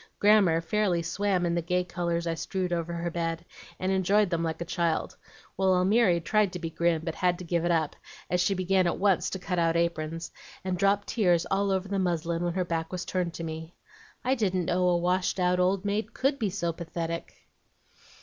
Grammer 0.17 0.61
fairly 0.61 1.03
swam 1.03 1.45
in 1.45 1.53
the 1.53 1.61
gay 1.61 1.83
colors 1.83 2.25
I 2.25 2.33
strewed 2.33 2.73
over 2.73 2.91
her 2.91 3.11
bed, 3.11 3.45
and 3.77 3.91
enjoyed 3.91 4.31
them 4.31 4.41
like 4.41 4.59
a 4.59 4.65
child, 4.65 5.15
while 5.55 5.75
Almiry 5.75 6.19
tried 6.21 6.51
to 6.53 6.57
be 6.57 6.71
grim, 6.71 7.03
but 7.05 7.13
had 7.13 7.37
to 7.37 7.45
give 7.45 7.63
it 7.65 7.69
up, 7.69 7.95
as 8.27 8.41
she 8.41 8.55
began 8.55 8.87
at 8.87 8.97
once 8.97 9.29
to 9.29 9.37
cut 9.37 9.59
out 9.59 9.75
aprons, 9.75 10.31
and 10.63 10.75
dropped 10.75 11.09
tears 11.09 11.45
all 11.51 11.69
over 11.69 11.87
the 11.87 11.99
muslin 11.99 12.43
when 12.43 12.53
her 12.55 12.65
back 12.65 12.91
was 12.91 13.05
turned 13.05 13.35
to 13.35 13.43
me. 13.43 13.75
I 14.25 14.33
didn't 14.33 14.65
know 14.65 14.89
a 14.89 14.97
washed 14.97 15.39
out 15.39 15.59
old 15.59 15.85
maid 15.85 16.15
COULD 16.15 16.39
be 16.39 16.49
so 16.49 16.73
pathetic." 16.73 17.35